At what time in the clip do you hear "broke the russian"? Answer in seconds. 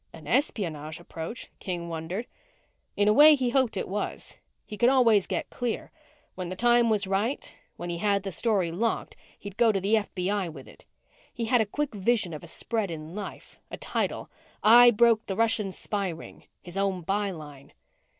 14.89-15.71